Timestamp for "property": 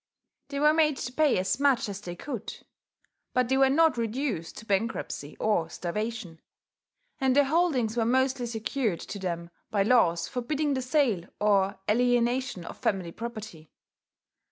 13.11-13.69